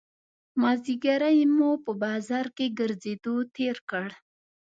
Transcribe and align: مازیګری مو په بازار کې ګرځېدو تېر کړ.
مازیګری 0.61 1.39
مو 1.55 1.69
په 1.83 1.91
بازار 2.03 2.45
کې 2.55 2.75
ګرځېدو 2.79 3.35
تېر 3.55 3.77
کړ. 3.89 4.09